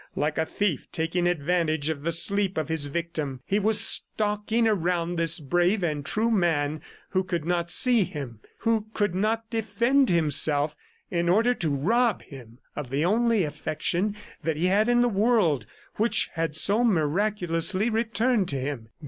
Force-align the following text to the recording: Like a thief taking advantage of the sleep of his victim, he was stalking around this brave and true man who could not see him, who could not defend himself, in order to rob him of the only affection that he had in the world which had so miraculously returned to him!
Like 0.15 0.39
a 0.39 0.47
thief 0.47 0.87
taking 0.91 1.27
advantage 1.27 1.89
of 1.89 2.01
the 2.01 2.11
sleep 2.11 2.57
of 2.57 2.69
his 2.69 2.87
victim, 2.87 3.39
he 3.45 3.59
was 3.59 3.79
stalking 3.79 4.67
around 4.67 5.15
this 5.15 5.39
brave 5.39 5.83
and 5.83 6.03
true 6.03 6.31
man 6.31 6.81
who 7.09 7.23
could 7.23 7.45
not 7.45 7.69
see 7.69 8.03
him, 8.03 8.39
who 8.57 8.87
could 8.95 9.13
not 9.13 9.47
defend 9.51 10.09
himself, 10.09 10.75
in 11.11 11.29
order 11.29 11.53
to 11.53 11.69
rob 11.69 12.23
him 12.23 12.57
of 12.75 12.89
the 12.89 13.05
only 13.05 13.43
affection 13.43 14.15
that 14.41 14.57
he 14.57 14.65
had 14.65 14.89
in 14.89 15.01
the 15.01 15.07
world 15.07 15.67
which 15.97 16.31
had 16.33 16.55
so 16.55 16.83
miraculously 16.83 17.87
returned 17.91 18.49
to 18.49 18.57
him! 18.59 18.89